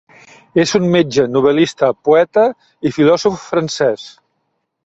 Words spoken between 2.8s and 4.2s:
i filòsof francès.